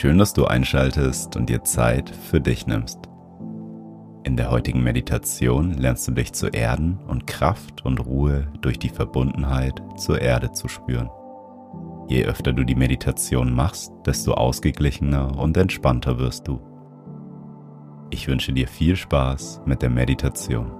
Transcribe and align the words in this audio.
Schön, 0.00 0.16
dass 0.16 0.32
du 0.32 0.46
einschaltest 0.46 1.36
und 1.36 1.50
dir 1.50 1.62
Zeit 1.62 2.08
für 2.08 2.40
dich 2.40 2.66
nimmst. 2.66 3.00
In 4.24 4.34
der 4.34 4.50
heutigen 4.50 4.82
Meditation 4.82 5.74
lernst 5.74 6.08
du 6.08 6.12
dich 6.12 6.32
zu 6.32 6.46
erden 6.46 6.98
und 7.06 7.26
Kraft 7.26 7.84
und 7.84 7.98
Ruhe 7.98 8.50
durch 8.62 8.78
die 8.78 8.88
Verbundenheit 8.88 9.82
zur 9.98 10.22
Erde 10.22 10.52
zu 10.52 10.68
spüren. 10.68 11.10
Je 12.08 12.24
öfter 12.24 12.54
du 12.54 12.64
die 12.64 12.76
Meditation 12.76 13.54
machst, 13.54 13.92
desto 14.06 14.32
ausgeglichener 14.32 15.38
und 15.38 15.58
entspannter 15.58 16.18
wirst 16.18 16.48
du. 16.48 16.62
Ich 18.08 18.26
wünsche 18.26 18.54
dir 18.54 18.68
viel 18.68 18.96
Spaß 18.96 19.60
mit 19.66 19.82
der 19.82 19.90
Meditation. 19.90 20.79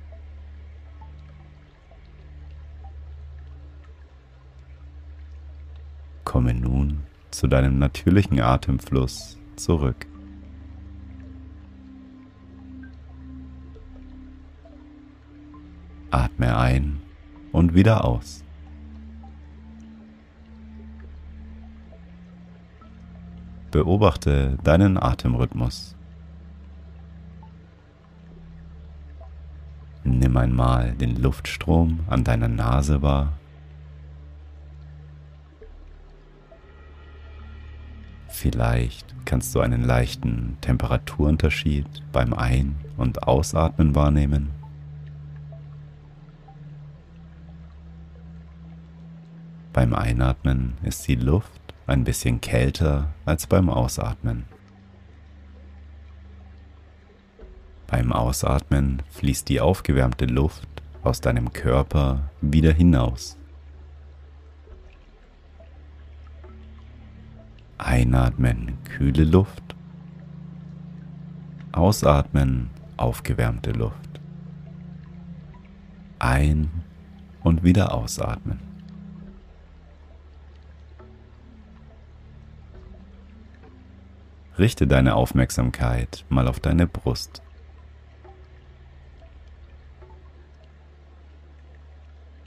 Komme 6.31 6.53
nun 6.53 7.03
zu 7.29 7.45
deinem 7.47 7.77
natürlichen 7.77 8.39
Atemfluss 8.39 9.37
zurück. 9.57 10.07
Atme 16.09 16.57
ein 16.57 17.01
und 17.51 17.73
wieder 17.73 18.05
aus. 18.05 18.45
Beobachte 23.71 24.57
deinen 24.63 24.97
Atemrhythmus. 24.97 25.97
Nimm 30.05 30.37
einmal 30.37 30.93
den 30.93 31.21
Luftstrom 31.21 31.99
an 32.07 32.23
deiner 32.23 32.47
Nase 32.47 33.01
wahr 33.01 33.33
Vielleicht 38.41 39.05
kannst 39.25 39.53
du 39.53 39.59
einen 39.59 39.83
leichten 39.83 40.57
Temperaturunterschied 40.61 41.85
beim 42.11 42.33
Ein- 42.33 42.75
und 42.97 43.21
Ausatmen 43.21 43.93
wahrnehmen. 43.93 44.49
Beim 49.73 49.93
Einatmen 49.93 50.73
ist 50.81 51.07
die 51.07 51.17
Luft 51.17 51.61
ein 51.85 52.03
bisschen 52.03 52.41
kälter 52.41 53.13
als 53.25 53.45
beim 53.45 53.69
Ausatmen. 53.69 54.45
Beim 57.85 58.11
Ausatmen 58.11 59.03
fließt 59.11 59.49
die 59.49 59.61
aufgewärmte 59.61 60.25
Luft 60.25 60.67
aus 61.03 61.21
deinem 61.21 61.53
Körper 61.53 62.31
wieder 62.41 62.73
hinaus. 62.73 63.37
Einatmen 67.83 68.77
kühle 68.83 69.23
Luft. 69.23 69.75
Ausatmen 71.71 72.69
aufgewärmte 72.95 73.71
Luft. 73.71 74.21
Ein 76.19 76.69
und 77.41 77.63
wieder 77.63 77.95
ausatmen. 77.95 78.59
Richte 84.59 84.85
deine 84.85 85.15
Aufmerksamkeit 85.15 86.23
mal 86.29 86.47
auf 86.47 86.59
deine 86.59 86.85
Brust. 86.85 87.41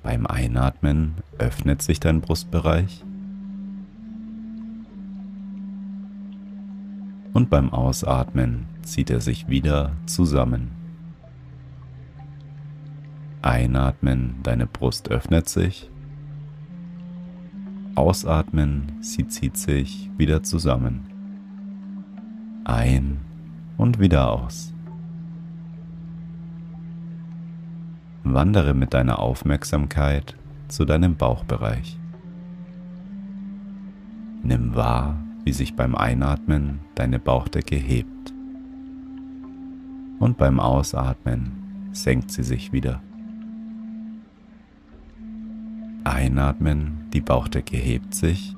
Beim 0.05 0.29
Einatmen 0.29 1.17
öffnet 1.39 1.83
sich 1.83 1.99
dein 1.99 2.21
Brustbereich. 2.21 3.03
Und 7.35 7.51
beim 7.51 7.71
Ausatmen 7.71 8.67
zieht 8.83 9.11
er 9.11 9.21
sich 9.21 9.49
wieder 9.49 9.91
zusammen. 10.07 10.71
Einatmen, 13.43 14.37
deine 14.43 14.67
Brust 14.67 15.11
öffnet 15.11 15.49
sich. 15.49 15.91
Ausatmen, 17.97 18.93
sie 19.01 19.29
zieht 19.29 19.59
sich 19.59 20.11
wieder 20.17 20.43
zusammen. 20.43 21.05
Ein 22.65 23.21
und 23.77 23.99
wieder 23.99 24.31
aus. 24.31 24.73
Wandere 28.23 28.75
mit 28.75 28.95
deiner 28.95 29.19
Aufmerksamkeit 29.19 30.37
zu 30.69 30.85
deinem 30.85 31.17
Bauchbereich. 31.17 31.99
Nimm 34.43 34.75
wahr, 34.75 35.24
wie 35.45 35.53
sich 35.53 35.77
beim 35.77 35.95
Einatmen 35.95 36.81
deine 36.95 37.19
Bauchdecke 37.19 37.77
hebt. 37.77 38.33
Und 40.19 40.39
beim 40.39 40.59
Ausatmen 40.59 41.91
senkt 41.93 42.31
sie 42.31 42.43
sich 42.43 42.73
wieder. 42.73 43.03
Einatmen, 46.05 47.09
die 47.13 47.21
Bauchdecke 47.21 47.77
hebt 47.77 48.15
sich. 48.15 48.57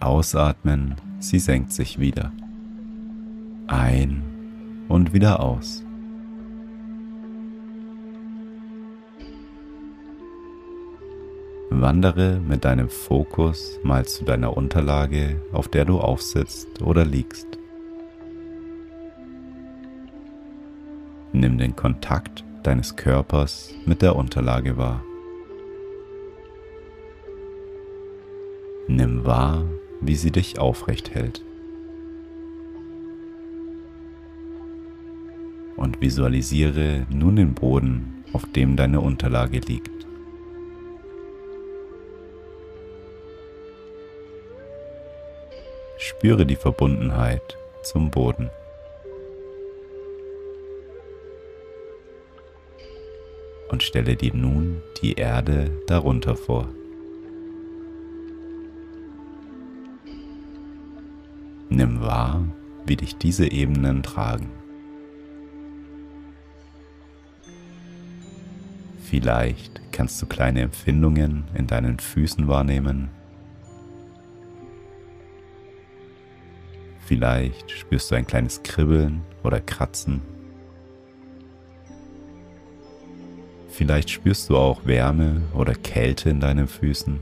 Ausatmen, 0.00 0.96
sie 1.18 1.38
senkt 1.38 1.72
sich 1.72 1.98
wieder. 1.98 2.32
Ein 3.68 4.22
und 4.88 5.12
wieder 5.12 5.40
aus. 5.40 5.84
Wandere 11.80 12.38
mit 12.38 12.64
deinem 12.64 12.88
Fokus 12.88 13.80
mal 13.82 14.04
zu 14.04 14.24
deiner 14.24 14.56
Unterlage, 14.56 15.40
auf 15.52 15.68
der 15.68 15.84
du 15.84 16.00
aufsitzt 16.00 16.82
oder 16.82 17.04
liegst. 17.04 17.46
Nimm 21.32 21.56
den 21.56 21.74
Kontakt 21.74 22.44
deines 22.62 22.96
Körpers 22.96 23.74
mit 23.86 24.02
der 24.02 24.16
Unterlage 24.16 24.76
wahr. 24.76 25.02
Nimm 28.86 29.24
wahr, 29.24 29.64
wie 30.00 30.16
sie 30.16 30.30
dich 30.30 30.58
aufrecht 30.58 31.14
hält. 31.14 31.42
Und 35.76 36.00
visualisiere 36.00 37.06
nun 37.08 37.36
den 37.36 37.54
Boden, 37.54 38.24
auf 38.32 38.44
dem 38.52 38.76
deine 38.76 39.00
Unterlage 39.00 39.60
liegt. 39.60 40.06
Spüre 46.22 46.46
die 46.46 46.54
Verbundenheit 46.54 47.58
zum 47.82 48.08
Boden. 48.08 48.48
Und 53.68 53.82
stelle 53.82 54.14
dir 54.14 54.32
nun 54.32 54.80
die 55.02 55.14
Erde 55.14 55.72
darunter 55.88 56.36
vor. 56.36 56.68
Nimm 61.68 62.00
wahr, 62.00 62.44
wie 62.86 62.94
dich 62.94 63.16
diese 63.16 63.50
Ebenen 63.50 64.04
tragen. 64.04 64.48
Vielleicht 69.02 69.80
kannst 69.90 70.22
du 70.22 70.26
kleine 70.26 70.60
Empfindungen 70.60 71.48
in 71.54 71.66
deinen 71.66 71.98
Füßen 71.98 72.46
wahrnehmen. 72.46 73.10
Vielleicht 77.12 77.70
spürst 77.70 78.10
du 78.10 78.14
ein 78.14 78.26
kleines 78.26 78.62
Kribbeln 78.62 79.20
oder 79.42 79.60
Kratzen. 79.60 80.22
Vielleicht 83.68 84.08
spürst 84.08 84.48
du 84.48 84.56
auch 84.56 84.86
Wärme 84.86 85.42
oder 85.52 85.74
Kälte 85.74 86.30
in 86.30 86.40
deinen 86.40 86.66
Füßen. 86.66 87.20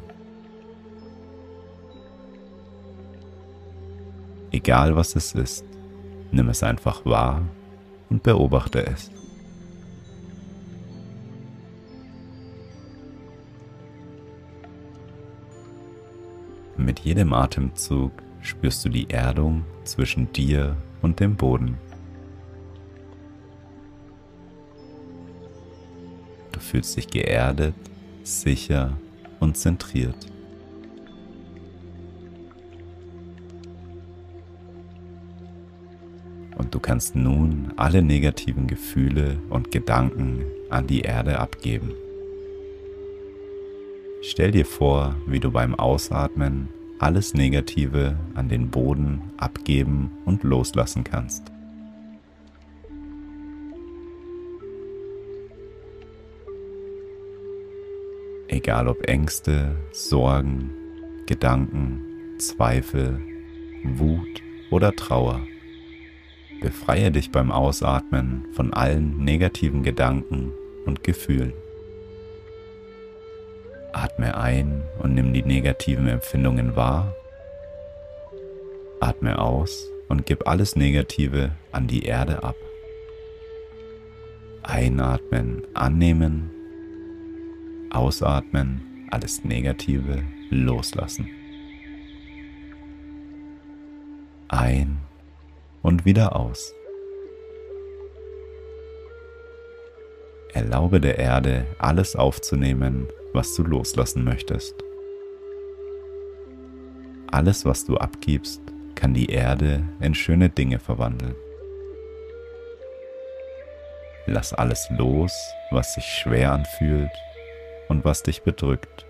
Egal 4.53 4.95
was 4.95 5.17
es 5.17 5.33
ist, 5.33 5.65
nimm 6.31 6.49
es 6.51 6.63
einfach 6.63 7.05
wahr 7.05 7.43
und 8.11 8.23
beobachte 8.23 8.87
es. 8.87 9.11
Mit 16.77 17.01
jedem 17.01 17.33
Atemzug 17.33 18.13
spürst 18.43 18.85
du 18.85 18.89
die 18.89 19.11
Erdung 19.11 19.65
zwischen 19.85 20.33
dir 20.33 20.77
und 21.03 21.21
dem 21.21 21.37
Boden. 21.37 21.79
Du 26.53 26.61
fühlst 26.61 26.97
dich 26.97 27.09
geerdet, 27.09 27.75
sicher 28.23 28.97
und 29.41 29.57
zentriert. 29.57 30.31
und 36.61 36.75
du 36.75 36.79
kannst 36.79 37.17
nun 37.17 37.73
alle 37.77 38.03
negativen 38.03 38.67
Gefühle 38.67 39.39
und 39.49 39.73
Gedanken 39.73 40.45
an 40.69 40.87
die 40.87 41.01
Erde 41.01 41.39
abgeben. 41.39 41.91
Stell 44.23 44.53
dir 44.53 44.67
vor, 44.67 45.17
wie 45.27 45.41
du 45.41 45.51
beim 45.51 45.75
Ausatmen 45.75 46.69
alles 47.01 47.33
Negative 47.33 48.19
an 48.35 48.51
den 48.51 48.71
Boden 48.71 49.23
abgeben 49.39 50.11
und 50.27 50.45
loslassen 50.45 51.03
kannst. 51.03 51.51
Egal 58.49 58.89
ob 58.89 59.09
Ängste, 59.09 59.77
Sorgen, 59.93 60.71
Gedanken, 61.27 62.03
Zweifel, 62.39 63.19
Wut 63.85 64.43
oder 64.71 64.95
Trauer. 64.95 65.41
Befreie 66.61 67.11
dich 67.11 67.31
beim 67.31 67.51
Ausatmen 67.51 68.47
von 68.53 68.75
allen 68.75 69.25
negativen 69.25 69.83
Gedanken 69.83 70.53
und 70.85 71.03
Gefühlen. 71.03 71.55
Atme 73.93 74.37
ein 74.37 74.83
und 74.99 75.15
nimm 75.15 75.33
die 75.33 75.43
negativen 75.43 76.09
Empfindungen 76.09 76.77
wahr. 76.77 77.15
Atme 79.01 79.39
aus 79.39 79.87
und 80.09 80.27
gib 80.27 80.47
alles 80.47 80.77
Negative 80.77 81.53
an 81.73 81.87
die 81.87 82.05
Erde 82.05 82.43
ab. 82.43 82.57
Einatmen, 84.63 85.63
annehmen. 85.75 86.51
Ausatmen, 87.91 89.09
alles 89.11 89.45
Negative 89.45 90.23
loslassen. 90.51 91.29
Ein 94.49 94.99
und 95.83 96.05
wieder 96.05 96.37
aus. 96.37 96.73
Erlaube 100.53 101.01
der 101.01 101.19
Erde, 101.19 101.67
alles 101.79 102.17
aufzunehmen, 102.17 103.09
was 103.33 103.55
du 103.55 103.63
loslassen 103.63 104.25
möchtest. 104.25 104.75
Alles, 107.31 107.65
was 107.65 107.85
du 107.85 107.97
abgibst, 107.97 108.61
kann 108.97 109.15
die 109.15 109.31
Erde 109.31 109.83
in 110.01 110.15
schöne 110.15 110.49
Dinge 110.51 110.79
verwandeln. 110.79 111.35
Lass 114.27 114.53
alles 114.53 114.89
los, 114.91 115.33
was 115.71 115.95
sich 115.95 116.05
schwer 116.05 116.53
anfühlt 116.53 117.11
und 117.89 118.05
was 118.05 118.23
dich 118.23 118.43
bedrückt. 118.43 119.07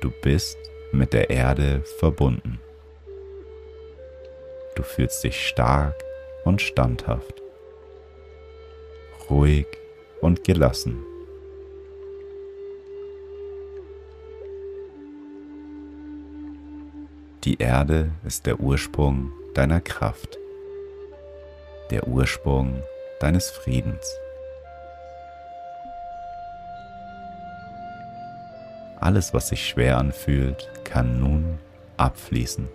Du 0.00 0.10
bist 0.22 0.58
mit 0.92 1.12
der 1.12 1.30
Erde 1.30 1.82
verbunden. 1.98 2.60
Du 4.74 4.82
fühlst 4.82 5.22
dich 5.24 5.48
stark 5.48 5.94
und 6.44 6.62
standhaft, 6.62 7.41
ruhig 9.32 9.66
und 10.20 10.44
gelassen. 10.44 11.02
Die 17.44 17.58
Erde 17.58 18.10
ist 18.24 18.46
der 18.46 18.60
Ursprung 18.60 19.32
deiner 19.54 19.80
Kraft, 19.80 20.38
der 21.90 22.06
Ursprung 22.06 22.82
deines 23.20 23.50
Friedens. 23.50 24.06
Alles, 29.00 29.34
was 29.34 29.48
sich 29.48 29.66
schwer 29.66 29.98
anfühlt, 29.98 30.70
kann 30.84 31.18
nun 31.18 31.58
abfließen. 31.96 32.68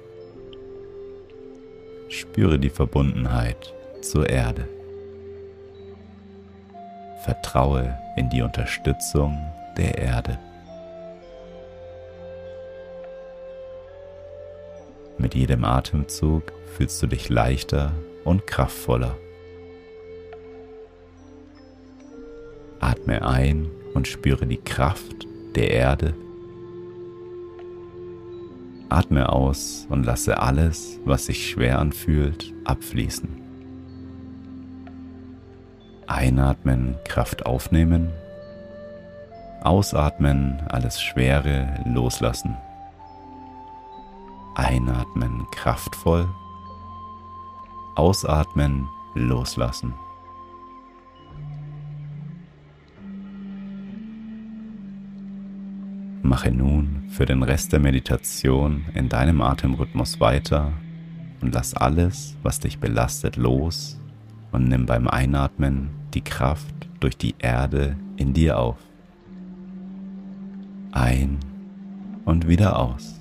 Spüre 2.10 2.60
die 2.60 2.70
Verbundenheit 2.70 3.74
zur 4.02 4.28
Erde. 4.28 4.68
Vertraue 7.28 7.94
in 8.16 8.30
die 8.30 8.42
Unterstützung 8.42 9.38
der 9.76 9.98
Erde. 9.98 10.40
Mit 15.18 15.36
jedem 15.36 15.66
Atemzug 15.66 16.54
fühlst 16.78 17.04
du 17.04 17.08
dich 17.08 17.28
leichter 17.28 17.92
und 18.24 18.48
kraftvoller. 18.48 19.18
Atme 22.80 23.28
ein 23.28 23.68
und 23.94 24.08
spüre 24.08 24.48
die 24.48 24.62
Kraft 24.62 25.28
der 25.54 25.72
Erde 25.72 26.14
Atme 28.90 29.28
aus 29.28 29.86
und 29.90 30.06
lasse 30.06 30.40
alles, 30.40 30.98
was 31.04 31.26
sich 31.26 31.50
schwer 31.50 31.80
anfühlt, 31.80 32.54
abfließen. 32.64 33.47
Einatmen, 36.08 36.96
Kraft 37.04 37.46
aufnehmen. 37.46 38.14
Ausatmen, 39.62 40.62
alles 40.70 41.02
Schwere 41.02 41.84
loslassen. 41.86 42.56
Einatmen, 44.56 45.46
kraftvoll. 45.52 46.30
Ausatmen, 47.96 48.88
loslassen. 49.16 49.94
Mache 56.22 56.52
nun 56.52 57.10
für 57.10 57.26
den 57.26 57.44
Rest 57.44 57.74
der 57.74 57.80
Meditation 57.82 58.86
in 58.94 59.10
deinem 59.10 59.42
Atemrhythmus 59.42 60.22
weiter 60.22 60.72
und 61.42 61.54
lass 61.54 61.74
alles, 61.74 62.38
was 62.44 62.62
dich 62.62 62.80
belastet, 62.80 63.36
los 63.36 64.00
und 64.52 64.68
nimm 64.68 64.86
beim 64.86 65.08
Einatmen 65.08 65.90
die 66.14 66.24
Kraft 66.24 66.74
durch 67.00 67.18
die 67.18 67.36
Erde 67.40 67.96
in 68.16 68.34
dir 68.34 68.60
auf. 68.60 68.78
Ein 70.92 71.40
und 72.26 72.48
wieder 72.48 72.80
aus. 72.80 73.17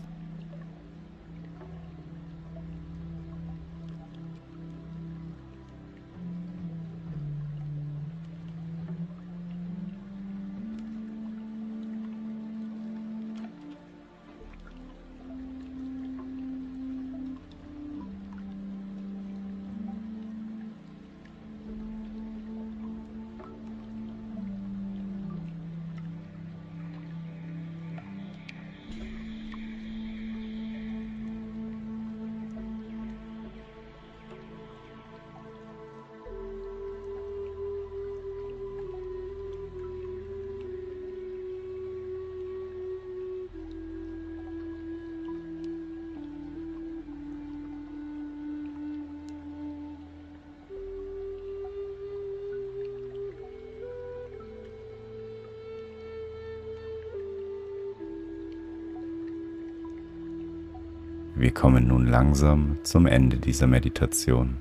Wir 61.39 61.51
kommen 61.51 61.89
nun 61.89 62.07
langsam 62.07 62.79
zum 62.83 63.07
Ende 63.07 63.37
dieser 63.37 63.67
Meditation. 63.67 64.57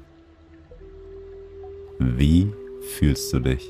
Wie 2.00 2.52
fühlst 2.98 3.32
du 3.32 3.40
dich? 3.40 3.70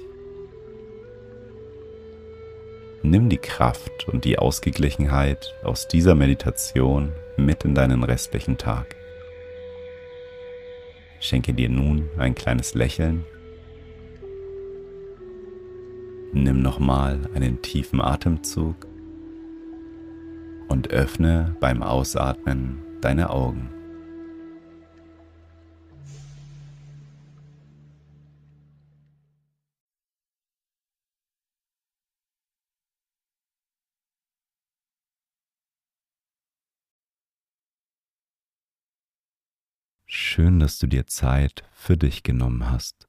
Nimm 3.03 3.29
die 3.29 3.38
Kraft 3.38 4.07
und 4.07 4.25
die 4.25 4.39
Ausgeglichenheit 4.39 5.53
aus 5.63 5.88
dieser 5.88 6.15
Meditation 6.15 7.12
mit 7.38 7.63
in 7.63 7.75
deinen 7.75 8.03
restlichen 8.03 8.57
Tag. 8.57 8.95
Schenke 11.19 11.53
dir 11.53 11.69
nun 11.69 12.09
ein 12.17 12.33
kleines 12.33 12.74
Lächeln. 12.74 13.24
Nimm 16.33 16.63
nochmal 16.63 17.29
einen 17.35 17.62
tiefen 17.62 18.01
Atemzug 18.01 18.88
und 20.69 20.89
öffne 20.89 21.55
beim 21.59 21.83
Ausatmen 21.83 22.85
deine 23.05 23.29
Augen. 23.29 23.69
Schön, 40.07 40.59
dass 40.59 40.79
du 40.79 40.88
dir 40.88 41.05
Zeit 41.05 41.63
für 41.74 41.97
dich 41.97 42.24
genommen 42.24 42.71
hast. 42.71 43.07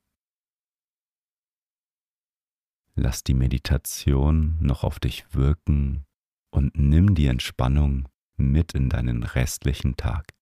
Lass 2.95 3.25
die 3.25 3.33
Meditation 3.33 4.59
noch 4.61 4.85
auf 4.85 5.01
dich 5.01 5.25
wirken 5.33 6.05
und 6.51 6.77
nimm 6.77 7.15
die 7.15 7.29
Entspannung 7.29 8.11
mit 8.37 8.75
in 8.75 8.89
deinen 8.89 9.23
restlichen 9.23 9.97
Tag. 9.97 10.33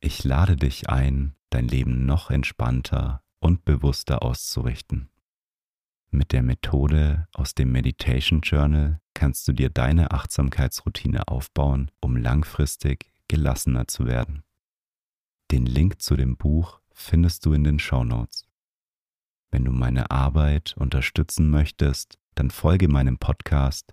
Ich 0.00 0.24
lade 0.24 0.56
dich 0.56 0.88
ein, 0.88 1.36
dein 1.50 1.68
Leben 1.68 2.06
noch 2.06 2.30
entspannter 2.30 3.22
und 3.38 3.64
bewusster 3.64 4.22
auszurichten. 4.22 5.10
Mit 6.10 6.32
der 6.32 6.42
Methode 6.42 7.28
aus 7.32 7.54
dem 7.54 7.70
Meditation 7.70 8.40
Journal 8.40 9.00
kannst 9.14 9.46
du 9.46 9.52
dir 9.52 9.70
deine 9.70 10.10
Achtsamkeitsroutine 10.10 11.28
aufbauen, 11.28 11.90
um 12.00 12.16
langfristig 12.16 13.12
gelassener 13.28 13.86
zu 13.86 14.06
werden. 14.06 14.42
Den 15.50 15.66
Link 15.66 16.00
zu 16.00 16.16
dem 16.16 16.36
Buch 16.36 16.80
findest 16.92 17.46
du 17.46 17.52
in 17.52 17.64
den 17.64 17.78
Show 17.78 18.02
Notes. 18.02 18.46
Wenn 19.50 19.64
du 19.64 19.72
meine 19.72 20.10
Arbeit 20.10 20.74
unterstützen 20.76 21.50
möchtest, 21.50 22.18
dann 22.34 22.50
folge 22.50 22.88
meinem 22.88 23.18
Podcast 23.18 23.92